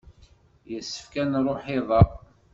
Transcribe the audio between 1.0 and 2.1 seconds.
ad nruḥ iḍ-a.